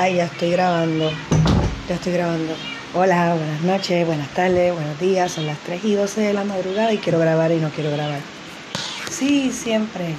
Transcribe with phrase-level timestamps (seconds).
[0.00, 1.10] Ay, ya estoy grabando.
[1.88, 2.54] Ya estoy grabando.
[2.94, 5.32] Hola, buenas noches, buenas tardes, buenos días.
[5.32, 8.20] Son las 3 y 12 de la madrugada y quiero grabar y no quiero grabar.
[9.10, 10.14] Sí, siempre.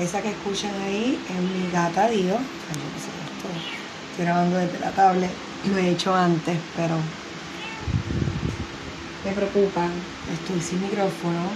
[0.00, 2.36] Esa que escuchan ahí es mi gata Dio.
[2.36, 5.30] Estoy grabando desde la tablet.
[5.70, 6.94] Lo he hecho antes, pero
[9.26, 9.88] me preocupa.
[10.32, 11.50] Estoy sin micrófono.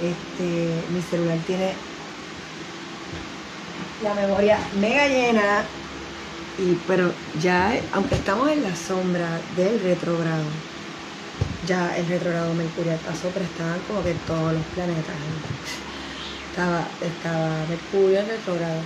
[0.00, 1.74] Este, mi celular tiene
[4.02, 5.64] la memoria mega llena,
[6.58, 10.44] y, pero ya, aunque estamos en la sombra del retrogrado,
[11.66, 15.14] ya el retrogrado mercurial pasó, pero estaban como que todos los planetas.
[16.50, 18.80] Estaba, estaba Mercurio en retrogrado,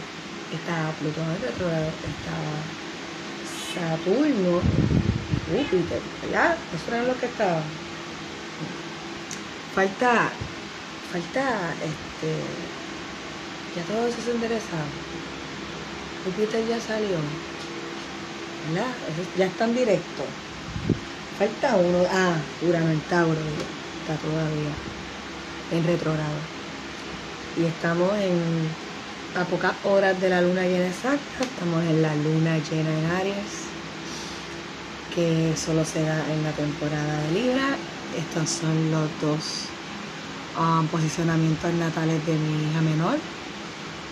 [0.53, 2.55] estaba Plutón en retrogrado, estaba
[3.75, 4.61] Saturno,
[5.51, 6.57] Júpiter, ¿verdad?
[6.75, 7.63] Eso era lo que estaba.
[9.75, 10.31] Falta,
[11.11, 12.37] falta, este,
[13.77, 14.79] ya todo eso se endereza.
[16.25, 17.19] Júpiter ya salió.
[18.69, 18.93] ¿Verdad?
[19.37, 20.23] Ya está en directo.
[21.39, 22.07] Falta uno.
[22.11, 23.41] Ah, Urano en Tauro.
[24.01, 24.73] Está todavía
[25.73, 26.39] en retrogrado.
[27.57, 28.69] Y estamos en
[29.37, 31.43] a pocas horas de la luna llena exacta.
[31.43, 33.65] Estamos en la luna llena en Aries.
[35.15, 37.77] Que solo se da en la temporada de Libra.
[38.17, 39.67] Estos son los dos
[40.57, 43.19] um, posicionamientos natales de mi hija menor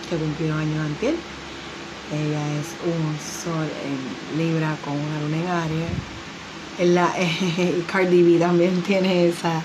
[0.08, 1.14] que cumplió años antes.
[2.12, 6.94] Ella es un sol en Libra con una luna en Aries.
[6.94, 7.12] La,
[7.92, 9.62] Cardi B también tiene esa,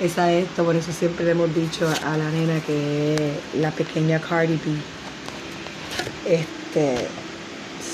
[0.00, 4.54] esa esto, por eso siempre le hemos dicho a, la nena que la pequeña Cardi
[4.54, 6.32] B.
[6.32, 7.08] Este,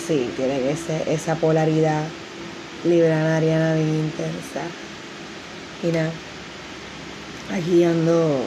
[0.06, 2.04] sí, tiene ese, esa polaridad
[2.84, 4.62] libranaria bien intensa.
[5.82, 6.12] Y nada,
[7.52, 8.44] aquí ando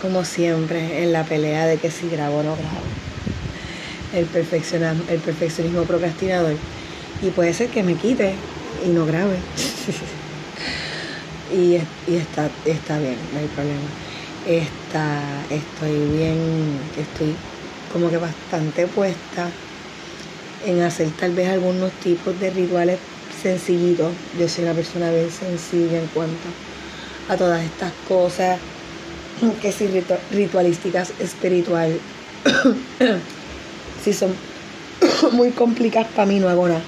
[0.00, 2.86] como siempre, en la pelea de que si grabo o no grabo.
[4.12, 4.28] El,
[5.08, 6.56] el perfeccionismo procrastinador.
[7.20, 8.34] Y puede ser que me quite
[8.84, 9.36] y no grabe.
[11.52, 11.76] y,
[12.14, 13.88] está, está bien, no hay problema.
[14.46, 17.34] Está, estoy bien, estoy
[17.92, 19.50] como que bastante puesta
[20.64, 22.98] en hacer tal vez algunos tipos de rituales
[23.42, 24.12] sencillitos.
[24.38, 26.48] Yo soy una persona bien sencilla en cuanto
[27.28, 28.58] a todas estas cosas
[29.62, 29.88] que si
[30.32, 31.98] ritualísticas espiritual,
[34.04, 34.34] si son
[35.32, 36.82] muy complicadas para mí, no hago nada.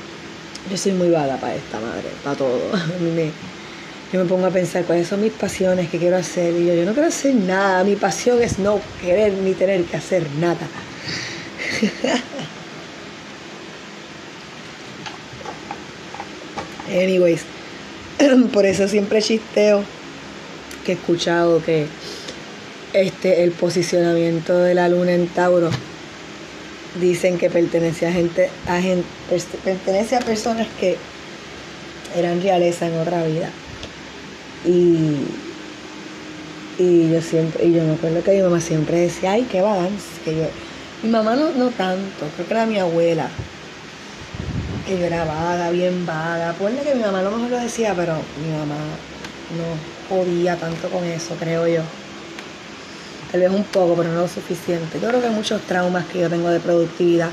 [0.70, 2.60] Yo soy muy vaga para esta madre, para todo.
[4.12, 6.54] yo me pongo a pensar cuáles son mis pasiones, qué quiero hacer.
[6.54, 7.82] Y yo, yo no quiero hacer nada.
[7.84, 10.68] Mi pasión es no querer ni tener que hacer nada.
[16.90, 17.42] Anyways,
[18.52, 19.84] por eso siempre chisteo
[20.84, 21.86] que he escuchado que
[22.92, 25.70] este, el posicionamiento de la luna en Tauro
[27.00, 29.06] dicen que pertenece a gente, a gente,
[29.64, 30.96] pertenece a personas que
[32.16, 33.50] eran realeza en otra vida.
[34.64, 35.16] Y,
[36.78, 40.06] y yo siempre, y yo me acuerdo que mi mamá siempre decía, ay, qué balance,
[40.24, 40.44] que yo,
[41.02, 43.28] mi mamá no, no tanto, creo que era mi abuela,
[44.86, 47.94] que yo era vaga, bien vaga, Puede que mi mamá a lo mejor lo decía,
[47.94, 48.14] pero
[48.44, 48.76] mi mamá
[49.56, 51.82] no podía tanto con eso, creo yo.
[53.30, 54.98] Tal vez un poco, pero no lo suficiente.
[55.00, 57.30] Yo creo que muchos traumas que yo tengo de productividad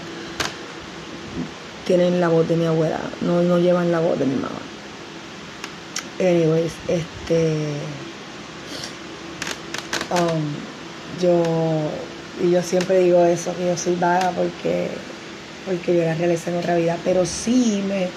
[1.86, 4.60] tienen la voz de mi abuela, no, no llevan la voz de mi mamá.
[6.20, 7.74] Anyways, este.
[10.12, 10.54] Um,
[11.22, 11.44] yo.
[12.44, 14.90] Y yo siempre digo eso, que yo soy vaga porque.
[15.66, 16.98] Porque yo la realicé en otra vida.
[17.04, 18.10] Pero sí me.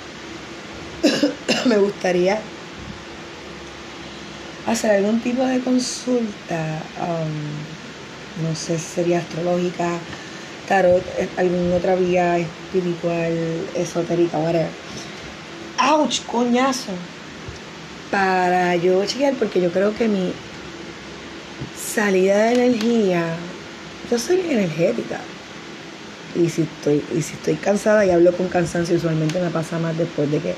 [1.66, 2.38] me gustaría
[4.66, 7.69] hacer algún tipo de consulta, um,
[8.42, 9.98] no sé si sería astrológica,
[10.68, 13.32] tarot, eh, alguna otra vía espiritual,
[13.74, 14.68] esotérica, whatever.
[15.78, 16.20] ¡Auch!
[16.26, 16.92] ¡Coñazo!
[18.10, 20.32] Para yo chequear, porque yo creo que mi
[21.76, 23.24] salida de energía,
[24.10, 25.20] yo soy energética.
[26.34, 29.96] Y si estoy, y si estoy cansada y hablo con cansancio, usualmente me pasa más
[29.98, 30.54] después de que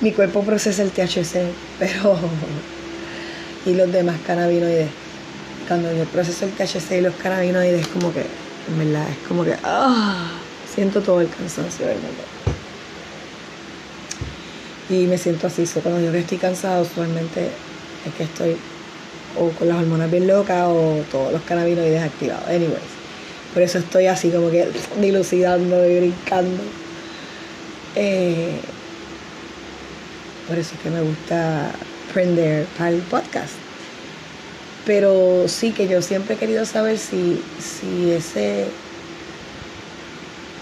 [0.00, 2.18] mi cuerpo procesa el THC, pero
[3.66, 4.88] y los demás cannabinoides.
[5.70, 9.54] Cuando yo proceso el THC y los cannabinoides, como que, en verdad, es como que,
[9.62, 10.32] ah,
[10.74, 12.22] siento todo el cansancio del mundo.
[14.88, 17.50] Y me siento así, so, cuando yo estoy cansado, usualmente
[18.04, 18.56] es que estoy
[19.38, 22.48] o con las hormonas bien locas o todos los cannabinoides activados.
[22.48, 22.90] Anyways,
[23.54, 24.66] por eso estoy así como que
[25.00, 26.64] dilucidando y brincando.
[27.94, 28.58] Eh,
[30.48, 31.70] por eso es que me gusta
[32.08, 33.69] aprender para podcast.
[34.86, 38.66] Pero sí que yo siempre he querido saber si, si ese,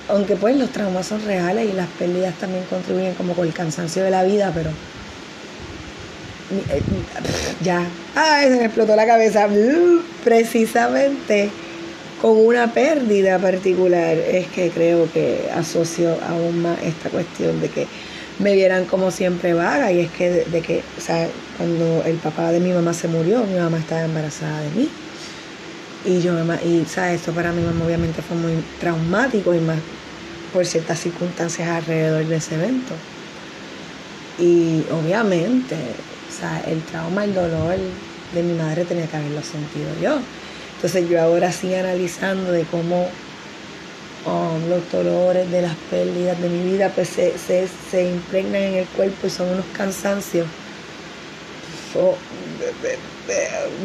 [0.08, 4.02] aunque pues los traumas son reales y las pérdidas también contribuyen como con el cansancio
[4.02, 4.70] de la vida, pero
[6.70, 6.82] eh,
[7.62, 9.48] ya, ay, se me explotó la cabeza,
[10.24, 11.50] precisamente
[12.20, 17.86] con una pérdida particular es que creo que asocio aún más esta cuestión de que
[18.38, 22.52] me vieran como siempre vaga y es que de, que, o sea, cuando el papá
[22.52, 24.88] de mi mamá se murió, mi mamá estaba embarazada de mí.
[26.04, 26.32] Y yo,
[26.64, 27.20] y ¿sabes?
[27.20, 29.78] esto para mi mamá obviamente fue muy traumático y más
[30.52, 32.94] por ciertas circunstancias alrededor de ese evento.
[34.38, 37.76] Y obviamente, o sea, el trauma, el dolor
[38.32, 40.20] de mi madre tenía que haberlo sentido yo.
[40.76, 43.08] Entonces yo ahora sí analizando de cómo
[44.26, 49.26] um, los dolores de las pérdidas de mi vida pues se, impregnan en el cuerpo
[49.26, 50.46] y son unos cansancios.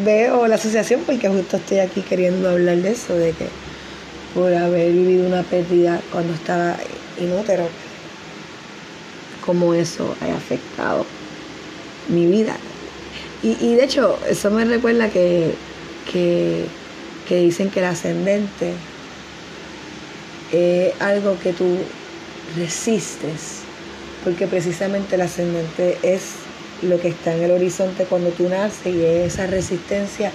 [0.04, 3.48] veo la asociación porque justo estoy aquí queriendo hablar de eso, de que
[4.34, 6.76] por haber vivido una pérdida cuando estaba
[7.20, 7.68] inútero,
[9.46, 11.06] cómo eso haya afectado
[12.10, 12.58] mi vida.
[13.44, 15.54] Y, y de hecho, eso me recuerda que,
[16.12, 16.66] que
[17.28, 18.74] que dicen que el ascendente
[20.54, 21.78] es algo que tú
[22.56, 23.62] resistes,
[24.24, 26.22] porque precisamente el ascendente es
[26.84, 30.32] lo que está en el horizonte cuando tú naces y es esa resistencia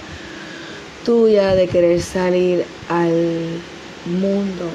[1.05, 3.61] tuya de querer salir al
[4.05, 4.69] mundo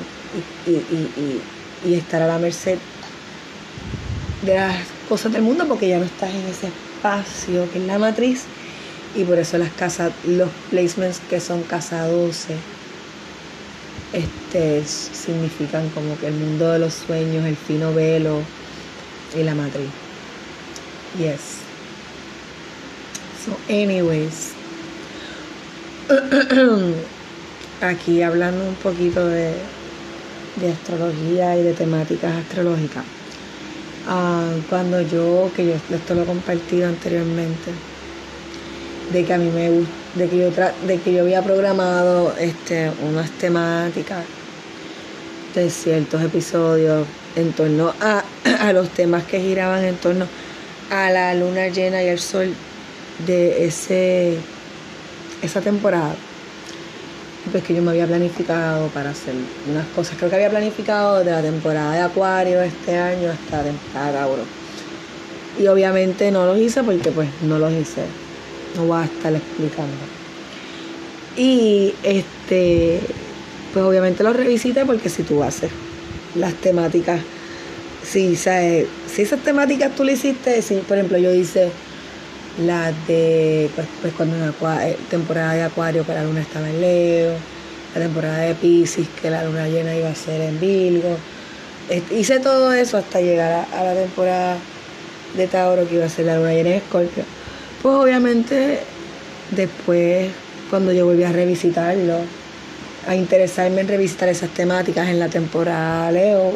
[0.66, 2.78] y, y, estar a la merced
[4.42, 4.76] de las
[5.08, 8.44] cosas del mundo porque ya no estás en ese espacio que es la matriz
[9.14, 12.54] y por eso las casas, los placements que son casa 12,
[14.14, 18.40] este, significan como que el mundo de los sueños, el fino velo
[19.36, 19.90] y la matriz.
[21.18, 21.58] Yes.
[23.44, 24.52] So, anyways,
[27.80, 29.54] aquí hablando un poquito de,
[30.56, 33.04] de astrología y de temáticas astrológicas.
[34.06, 37.72] Ah, cuando yo, que yo esto lo he compartido anteriormente,
[39.12, 39.70] de que a mí me
[40.14, 40.50] de que yo
[40.86, 44.24] de que yo había programado este unas temáticas
[45.54, 47.06] de ciertos episodios
[47.36, 48.24] en torno a,
[48.60, 50.26] a los temas que giraban en torno
[50.90, 52.52] a la luna llena y el sol
[53.26, 54.38] de ese
[55.42, 56.14] esa temporada.
[57.50, 59.34] Pues que yo me había planificado para hacer
[59.70, 60.16] unas cosas.
[60.16, 64.26] Creo que había planificado de la temporada de acuario este año hasta la temporada
[65.58, 68.02] y obviamente no los hice porque pues no los hice
[68.76, 69.92] no voy a estar explicando.
[71.36, 73.00] Y este,
[73.72, 75.70] pues obviamente lo revisité porque si tú haces
[76.34, 77.20] las temáticas,
[78.04, 78.86] si, ¿sabes?
[79.12, 81.70] si esas temáticas tú le hiciste, si por ejemplo yo hice
[82.64, 86.80] las de, pues, pues cuando en eh, temporada de Acuario que la luna estaba en
[86.80, 87.32] Leo,
[87.94, 91.16] la temporada de Pisces que la luna llena iba a ser en Virgo,
[92.12, 94.56] hice todo eso hasta llegar a, a la temporada
[95.36, 97.24] de Tauro que iba a ser la luna llena en Escorpio
[97.84, 98.80] pues obviamente
[99.50, 100.30] después,
[100.70, 102.16] cuando yo volví a revisitarlo,
[103.06, 106.54] a interesarme en revisitar esas temáticas en la temporada Leo,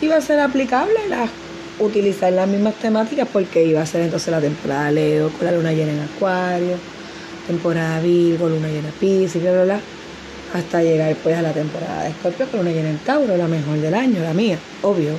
[0.00, 1.30] iba a ser aplicable las,
[1.78, 5.72] utilizar las mismas temáticas porque iba a ser entonces la temporada Leo con la luna
[5.72, 6.76] llena en Acuario,
[7.46, 9.80] temporada Virgo, luna llena Pisces, bla, bla, bla,
[10.54, 13.78] hasta llegar pues a la temporada de Escorpio con luna llena en Tauro, la mejor
[13.78, 15.12] del año, la mía, obvio.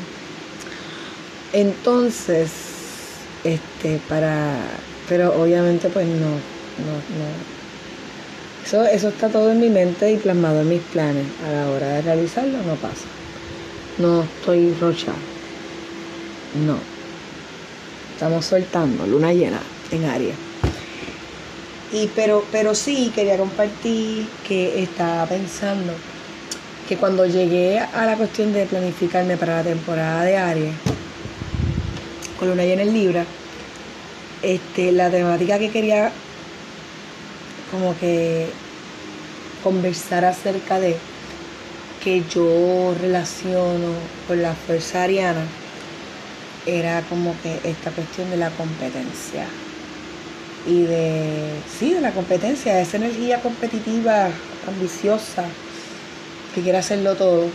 [1.54, 2.71] Entonces,
[3.44, 4.56] este, para,
[5.10, 7.62] pero obviamente pues no, no, no.
[8.66, 11.26] Eso, eso está todo en mi mente y plasmado en mis planes.
[11.48, 13.06] A la hora de realizarlo no pasa.
[13.98, 15.12] No estoy rocha.
[16.66, 16.78] No.
[18.14, 19.60] Estamos soltando, luna llena
[19.92, 20.36] en área.
[21.92, 25.92] Y pero, pero sí quería compartir que estaba pensando
[26.88, 30.74] que cuando llegué a la cuestión de planificarme para la temporada de Aries,
[32.42, 33.24] con luna llena en Libra,
[34.42, 36.12] este, la temática que quería
[37.70, 38.48] como que
[39.64, 40.98] conversar acerca de
[42.04, 43.94] que yo relaciono
[44.28, 45.46] con la fuerza ariana
[46.66, 49.46] era como que esta cuestión de la competencia
[50.66, 54.30] y de sí de la competencia esa energía competitiva
[54.68, 55.44] ambiciosa
[56.56, 57.50] que quiere hacerlo todo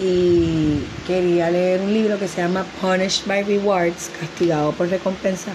[0.00, 5.52] y quería leer un libro que se llama Punished by Rewards, castigado por recompensa,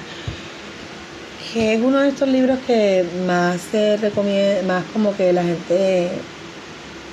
[1.54, 6.10] que es uno de estos libros que más se recomienda, más como que la gente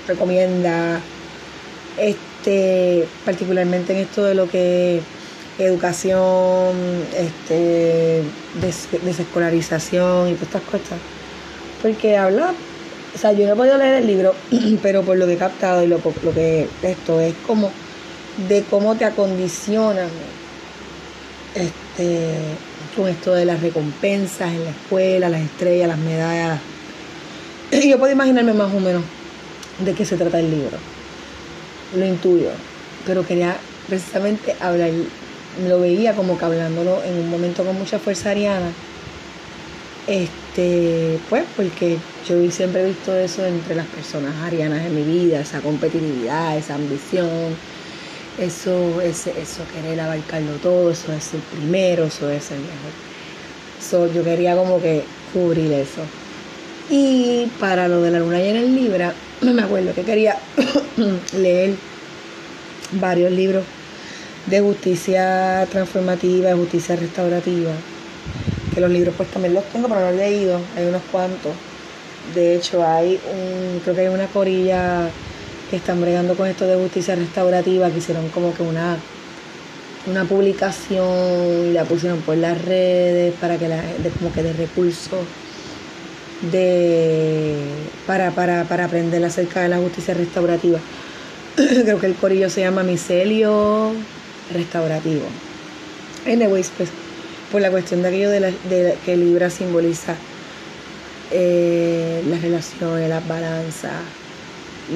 [0.08, 1.00] recomienda,
[1.98, 5.00] este, particularmente en esto de lo que
[5.58, 6.74] educación,
[7.16, 8.22] este,
[9.04, 10.98] desescolarización y todas estas cosas.
[11.82, 12.54] Porque habla,
[13.14, 14.34] o sea, yo no he podido leer el libro,
[14.82, 17.70] pero por lo que he captado y lo, lo que esto es como
[18.48, 20.08] de cómo te acondicionan
[21.54, 22.34] este,
[22.96, 26.60] con esto de las recompensas en la escuela, las estrellas, las medallas.
[27.72, 29.02] Yo puedo imaginarme más o menos
[29.84, 30.78] de qué se trata el libro.
[31.96, 32.50] Lo intuyo,
[33.04, 33.56] pero quería
[33.88, 34.90] precisamente hablar,
[35.66, 38.72] lo veía como que hablándolo en un momento con mucha fuerza ariana.
[40.06, 41.98] Este, pues porque
[42.28, 46.74] yo siempre he visto eso entre las personas arianas en mi vida, esa competitividad, esa
[46.74, 47.28] ambición,
[48.38, 54.14] eso, ese, eso querer abarcarlo todo, eso es el primero, eso es el mejor.
[54.14, 56.02] yo quería como que cubrir eso.
[56.90, 60.36] Y para lo de la luna llena en Libra, me acuerdo que quería
[61.36, 61.74] leer
[62.92, 63.64] varios libros
[64.46, 67.72] de justicia transformativa, de justicia restaurativa.
[68.74, 71.52] Que los libros pues también los tengo, pero no he leído, hay unos cuantos.
[72.34, 75.08] De hecho, hay un, creo que hay una corilla
[75.70, 78.98] que están bregando con esto de justicia restaurativa, que hicieron como que una,
[80.06, 84.52] una publicación y la pusieron por las redes para que la de, como que de
[84.52, 85.20] recursos
[86.52, 87.56] de
[88.06, 90.78] para, para, para aprender acerca de la justicia restaurativa.
[91.56, 93.92] Creo que el corillo se llama micelio
[94.52, 95.26] restaurativo.
[96.26, 96.90] Anyways, pues
[97.52, 100.14] por la cuestión de aquello de, la, de que Libra simboliza
[101.30, 103.92] eh, las relaciones, las balanzas,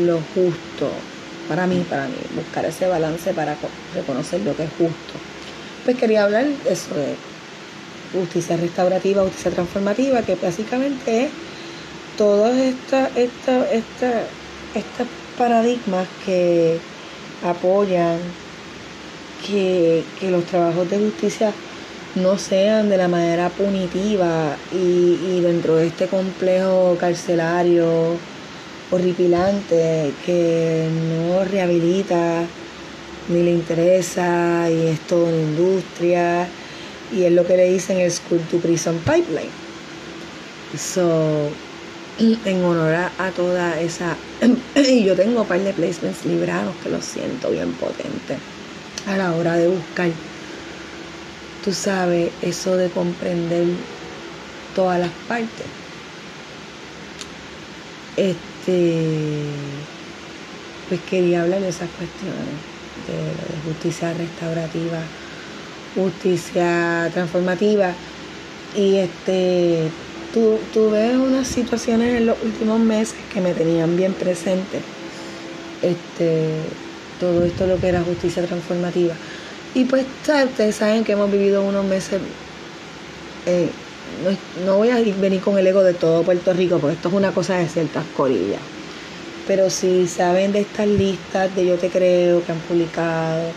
[0.05, 0.91] lo justo,
[1.49, 3.57] para mí, para mí, buscar ese balance para
[3.95, 5.15] reconocer lo que es justo.
[5.85, 7.17] Pues quería hablar eso de
[8.13, 11.31] justicia restaurativa, justicia transformativa, que básicamente es
[12.17, 14.23] todos estos esta, esta,
[14.75, 16.79] estos paradigmas que
[17.45, 18.19] apoyan
[19.47, 21.53] que, los trabajos de justicia
[22.17, 28.17] no sean de la manera punitiva y, dentro de este complejo carcelario
[28.91, 32.45] horripilante que no rehabilita
[33.29, 36.47] ni le interesa y es toda una industria
[37.13, 39.65] y es lo que le dicen el School to Prison Pipeline.
[40.79, 41.51] So,
[42.19, 44.17] en honor a, toda esa
[44.77, 48.37] y yo tengo un par de placements librados que lo siento bien potente
[49.09, 50.11] a la hora de buscar
[51.65, 53.67] tú sabes eso de comprender
[54.75, 55.67] todas las partes
[58.17, 59.47] este,
[60.89, 62.39] pues quería hablar de esas cuestiones,
[63.07, 64.99] de, justicia restaurativa,
[65.95, 67.93] justicia transformativa.
[68.77, 69.89] Y este,
[70.33, 74.81] tu, tuve unas situaciones en los últimos meses que me tenían bien presente.
[75.83, 76.51] Este,
[77.21, 79.15] todo esto lo que era justicia transformativa.
[79.75, 82.21] Y pues ustedes saben que hemos vivido unos meses
[83.47, 83.69] eh,
[84.65, 87.33] no, voy a venir con el ego de todo Puerto Rico, porque esto es una
[87.33, 88.61] cosa de ciertas corillas.
[89.47, 93.51] Pero si saben de estas listas de Yo Te Creo que han publicado,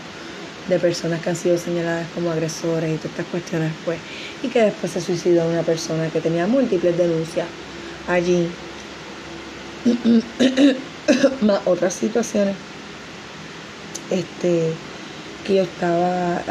[0.68, 3.98] de personas que han sido señaladas como agresores y todas estas cuestiones, pues,
[4.42, 7.46] y que después se suicidó una persona que tenía múltiples denuncias
[8.06, 8.48] allí,
[11.40, 12.54] más otras situaciones,
[14.10, 14.72] este,
[15.48, 16.42] que yo estaba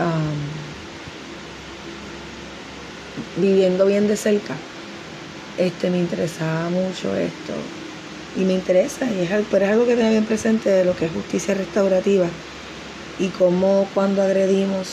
[3.37, 4.55] viviendo bien de cerca,
[5.57, 7.53] este, me interesaba mucho esto.
[8.35, 11.05] Y me interesa, y es, pero es algo que tenía bien presente de lo que
[11.05, 12.27] es justicia restaurativa
[13.19, 14.89] y cómo cuando agredimos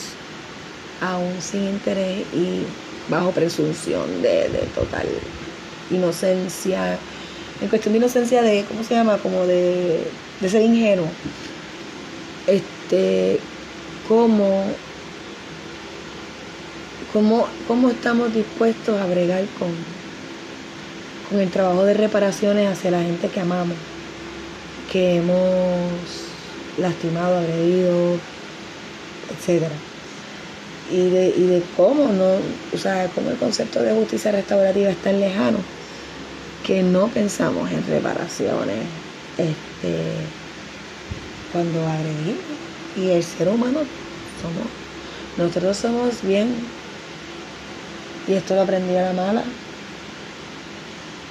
[1.02, 2.62] aún sin interés y
[3.11, 5.06] bajo presunción de, total
[5.90, 6.99] inocencia,
[7.61, 9.18] en cuestión de inocencia de, ¿cómo se llama?
[9.18, 10.04] Como de,
[10.40, 11.08] de ser ingenuo.
[12.46, 13.40] Este,
[14.08, 14.64] cómo
[17.14, 19.68] ¿Cómo, ¿Cómo, estamos dispuestos a bregar con,
[21.30, 23.76] con el trabajo de reparaciones hacia la gente que amamos,
[24.90, 25.38] que hemos
[26.76, 28.16] lastimado, agredido,
[29.30, 29.76] etcétera?
[30.90, 32.38] Y de, y de cómo no,
[32.75, 35.58] o sea, cómo el concepto de justicia restaurativa es tan lejano
[36.66, 38.87] que no pensamos en reparaciones
[39.38, 39.99] este,
[41.52, 42.63] cuando agredimos.
[42.96, 43.80] Y el ser humano
[44.40, 44.68] somos,
[45.36, 46.54] nosotros somos bien
[48.26, 49.44] y esto lo aprendí a la mala.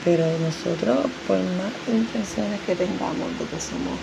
[0.03, 3.97] Pero nosotros, por más intenciones que tengamos de que somos,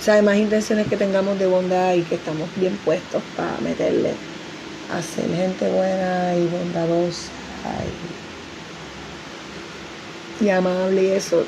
[0.00, 4.14] o sea, más intenciones que tengamos de bondad y que estamos bien puestos para meterle
[4.92, 7.30] a ser gente buena y bondadosa
[10.40, 11.44] y, amable y eso,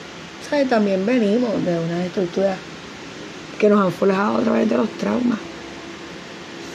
[0.49, 0.69] ¿sabes?
[0.69, 2.59] También venimos de unas estructuras
[3.63, 5.39] que nos han forjado a través de los traumas.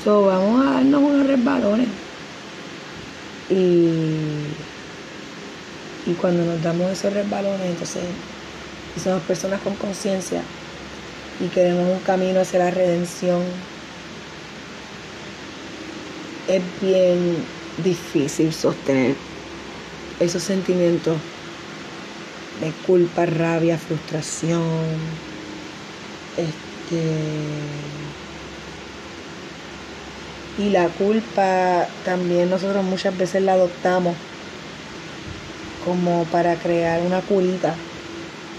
[0.05, 1.89] So, vamos a darnos unos resbalones.
[3.49, 3.89] Y,
[6.05, 8.03] y cuando nos damos esos resbalones, entonces
[9.03, 10.41] somos personas con conciencia
[11.41, 13.41] y queremos un camino hacia la redención,
[16.47, 17.35] es bien
[17.83, 19.13] difícil sostener
[20.21, 21.17] esos sentimientos
[22.61, 24.61] de culpa, rabia, frustración,
[26.37, 26.66] este
[30.57, 34.15] y la culpa también nosotros muchas veces la adoptamos
[35.85, 37.75] como para crear una curita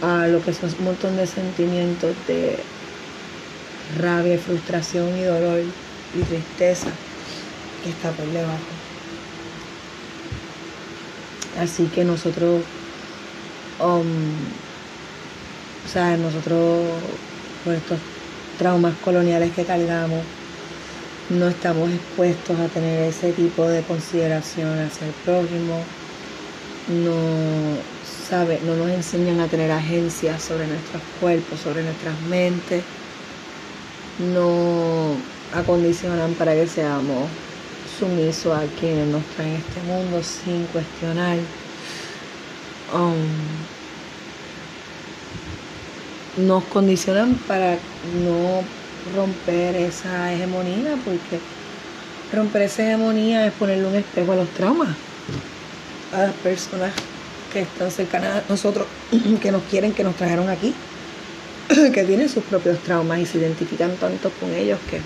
[0.02, 2.58] a lo que son un montón de sentimientos de
[3.98, 5.60] rabia, frustración y dolor
[6.14, 6.88] y tristeza
[7.82, 8.58] que está por debajo.
[11.60, 12.62] Así que nosotros,
[13.80, 14.06] um,
[15.84, 16.86] o sea, nosotros
[17.64, 17.98] por estos
[18.58, 20.20] traumas coloniales que cargamos,
[21.30, 25.82] no estamos expuestos a tener ese tipo de consideración hacia el prójimo,
[26.88, 27.76] no
[28.28, 32.82] sabe, no nos enseñan a tener agencia sobre nuestros cuerpos, sobre nuestras mentes,
[34.18, 35.16] no
[35.54, 37.28] acondicionan para que seamos
[37.98, 41.38] sumisos a quienes nos traen este mundo sin cuestionar.
[42.92, 43.77] Um,
[46.38, 47.78] nos condicionan para
[48.24, 48.62] no
[49.14, 51.40] romper esa hegemonía, porque
[52.32, 54.94] romper esa hegemonía es ponerle un espejo a los traumas,
[56.12, 56.92] a las personas
[57.52, 58.86] que están cercanas a nosotros,
[59.42, 60.74] que nos quieren, que nos trajeron aquí,
[61.68, 64.98] que tienen sus propios traumas y se identifican tanto con ellos que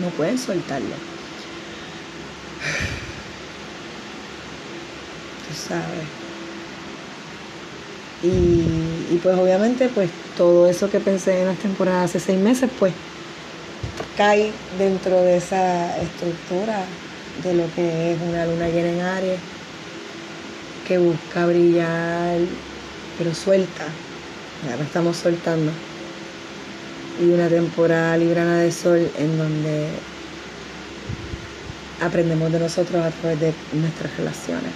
[0.00, 0.94] no pueden soltarlo.
[5.48, 6.24] Tú sabes.
[8.22, 12.70] Y, y, pues obviamente pues todo eso que pensé en las temporadas hace seis meses
[12.78, 12.92] pues
[14.16, 16.84] cae dentro de esa estructura
[17.42, 19.40] de lo que es una luna llena en Aries
[20.86, 22.38] que busca brillar
[23.18, 23.84] pero suelta.
[24.70, 25.70] Ahora estamos soltando.
[27.20, 29.88] Y una temporada librana de sol en donde
[32.02, 34.72] aprendemos de nosotros a través de nuestras relaciones.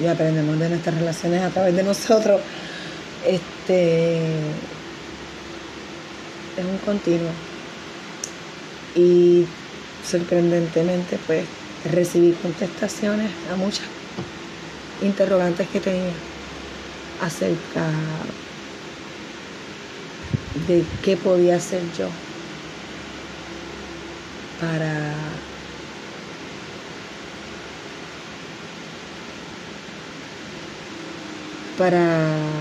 [0.00, 2.40] Y aprendemos de nuestras relaciones a través de nosotros
[3.26, 4.28] este
[6.56, 7.30] es un continuo.
[8.94, 9.46] Y
[10.04, 11.44] sorprendentemente, pues
[11.92, 13.86] recibí contestaciones a muchas
[15.00, 16.12] interrogantes que tenía
[17.20, 17.90] acerca
[20.66, 22.08] de qué podía hacer yo
[24.60, 25.14] para
[31.78, 32.57] para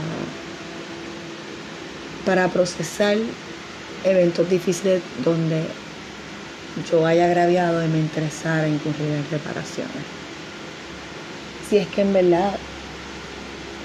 [2.28, 3.16] para procesar
[4.04, 5.64] eventos difíciles donde
[6.92, 10.04] yo haya agraviado y me interesara incurrir en reparaciones.
[11.70, 12.58] Si es que en verdad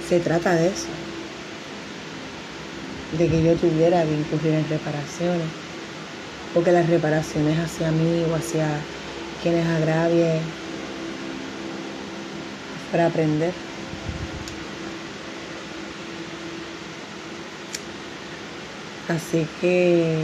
[0.09, 0.89] se trata de eso,
[3.17, 5.47] de que yo tuviera que incurrir en reparaciones,
[6.53, 8.67] porque las reparaciones hacia mí o hacia
[9.41, 10.41] quienes agravie
[12.91, 13.53] para aprender.
[19.15, 20.17] Así que,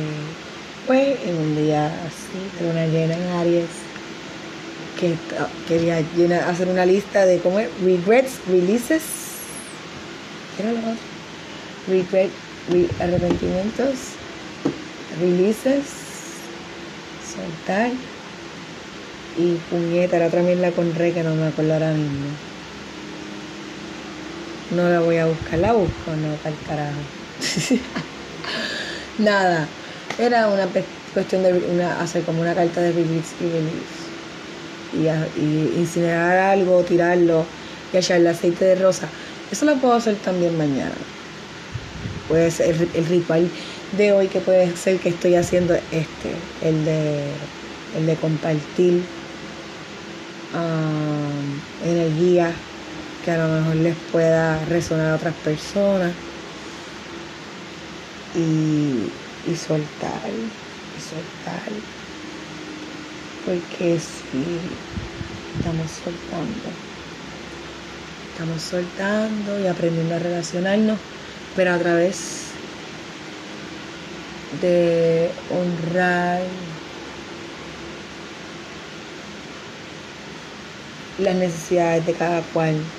[0.87, 3.69] pues, en un día así, de una llena en Aries,
[4.99, 5.15] que
[5.69, 5.99] quería
[6.49, 9.03] hacer una lista de cómo es, regrets, releases,
[10.57, 10.95] ¿qué era lo otro?
[11.87, 12.31] Regret,
[12.99, 13.95] arrepentimientos,
[15.21, 15.85] releases,
[17.35, 17.91] soltar
[19.37, 22.27] y puñeta, la otra la con re que no me acuerdo ahora mismo.
[24.71, 28.05] No la voy a buscar, la busco, no, para el carajo.
[29.19, 29.67] Nada,
[30.17, 30.69] era una
[31.13, 34.09] cuestión de una, hacer como una carta de release y release.
[35.37, 37.45] Y, incinerar algo, tirarlo
[37.93, 39.09] y echarle aceite de rosa.
[39.51, 40.95] Eso lo puedo hacer también mañana.
[42.29, 43.49] Puede ser el, ritual
[43.97, 47.25] de hoy que puede ser que estoy haciendo este, el de,
[47.97, 49.03] el de compartir
[50.55, 52.53] um, energía
[53.25, 56.13] que a lo mejor les pueda resonar a otras personas
[58.33, 60.33] y, y soltar,
[60.93, 61.73] y soltar,
[63.41, 64.89] porque sí,
[65.55, 66.85] estamos soltando,
[68.33, 71.03] estamos soltando y aprendiendo a relacionarnos,
[71.53, 72.63] pero a través
[74.51, 76.51] de honrar
[81.17, 82.95] las necesidades de cada cual.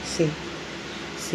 [0.00, 0.42] Sí.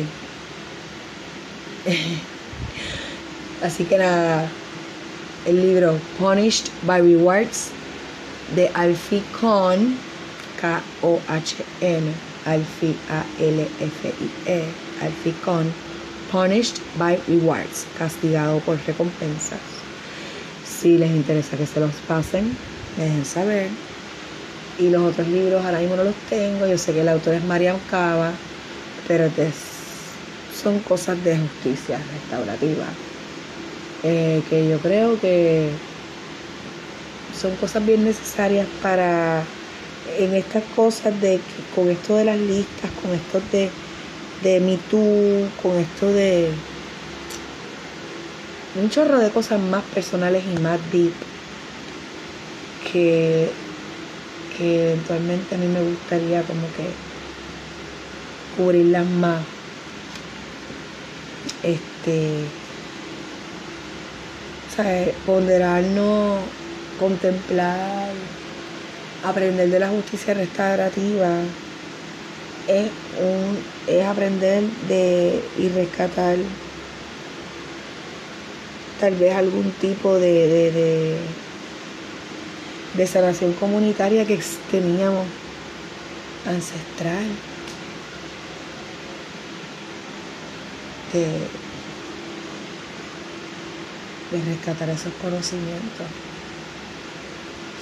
[3.63, 4.47] Así que nada,
[5.45, 7.69] el libro Punished by Rewards
[8.55, 9.97] de Alfie Kohn,
[10.61, 12.13] K-O-H-N,
[12.45, 14.63] Alfie A-L-F-I-E,
[15.01, 15.73] Alfie Kohn,
[16.31, 19.59] Punished by Rewards, castigado por recompensas.
[20.65, 22.55] Si les interesa que se los pasen,
[22.97, 23.69] dejen saber.
[24.79, 26.67] Y los otros libros ahora mismo no los tengo.
[26.67, 28.31] Yo sé que el autor es Mariam Cava,
[29.07, 29.29] pero
[30.67, 32.87] son cosas de justicia restaurativa.
[34.03, 35.69] Eh, que yo creo que
[37.39, 39.43] son cosas bien necesarias para
[40.19, 41.39] en estas cosas de
[41.73, 43.69] con esto de las listas, con esto de,
[44.43, 46.49] de Me Too, con esto de
[48.75, 51.13] un chorro de cosas más personales y más deep
[52.91, 53.49] que,
[54.57, 56.89] que eventualmente a mí me gustaría como que
[58.57, 59.56] cubrirlas más.
[61.63, 62.45] Este,
[64.75, 65.13] ¿sabes?
[65.25, 66.39] ponderarnos,
[66.99, 68.09] contemplar,
[69.23, 71.41] aprender de la justicia restaurativa
[72.67, 72.89] es,
[73.19, 76.37] un, es aprender de y rescatar
[78.99, 81.17] tal vez algún tipo de, de,
[82.95, 84.39] de, sanación comunitaria que
[84.71, 85.25] teníamos
[86.45, 87.27] ancestral.
[91.13, 91.25] De,
[94.31, 96.07] de rescatar esos conocimientos.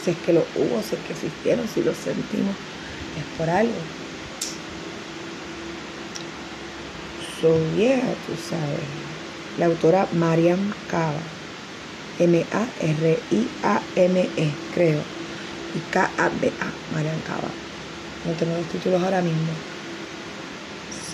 [0.04, 2.56] Si es que lo hubo, si es que existieron, si los sentimos,
[3.18, 3.74] es por algo.
[7.42, 9.06] So yeah, tú sabes
[9.58, 11.20] la autora Mariam Cava,
[12.20, 12.52] M-A-R-I-A-M-E,
[14.74, 15.02] creo,
[15.74, 17.50] y K-A-B-A, Mariam Cava.
[18.26, 19.54] No tengo los títulos ahora mismo.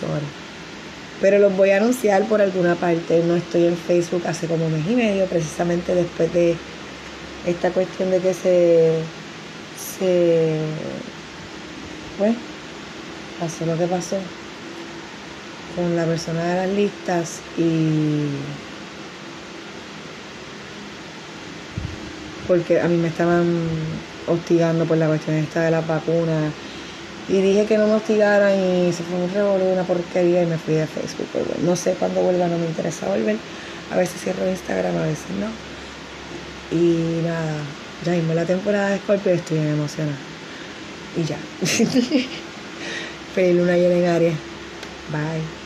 [0.00, 0.41] Sorry.
[1.22, 3.22] Pero los voy a anunciar por alguna parte.
[3.24, 6.56] No estoy en Facebook hace como mes y medio, precisamente después de
[7.46, 8.92] esta cuestión de que se.
[9.98, 10.58] se.
[12.18, 12.34] pues.
[13.38, 14.16] pasó lo que pasó
[15.76, 18.26] con la persona de las listas y
[22.46, 23.46] porque a mí me estaban
[24.26, 26.52] hostigando por la cuestión esta de las vacunas
[27.28, 30.58] y dije que no me hostigaran y se fue un revolú, una porquería y me
[30.58, 31.28] fui de Facebook.
[31.62, 33.36] No sé cuándo vuelva, no me interesa volver.
[33.92, 35.48] A veces cierro Instagram, a veces no.
[36.76, 37.54] Y nada,
[38.04, 40.18] ya mismo la temporada de Scorpio estoy bien emocionada.
[41.16, 41.36] Y ya.
[43.34, 44.34] Feliz luna llena en Aries.
[45.10, 45.61] Bye.